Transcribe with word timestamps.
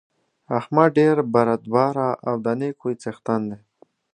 احمد 0.59 0.89
ډېر 0.97 1.15
بردباره 1.33 2.09
او 2.27 2.35
د 2.45 2.47
نېک 2.59 2.75
خوی 2.81 2.93
څېښتن 3.01 3.41
دی. 3.51 3.59